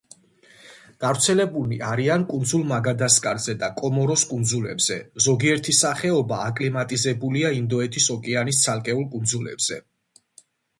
[1.03, 9.83] გავრცელებულნი არიან კუნძულ მადაგასკარზე და კომორის კუნძულებზე, ზოგიერთი სახეობა აკლიმატიზებულია ინდოეთის ოკეანის ცალკეულ კუნძულებზე.